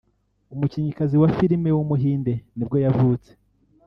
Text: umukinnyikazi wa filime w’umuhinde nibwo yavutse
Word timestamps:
umukinnyikazi 0.53 1.15
wa 1.21 1.29
filime 1.35 1.69
w’umuhinde 1.75 2.33
nibwo 2.55 2.77
yavutse 2.85 3.31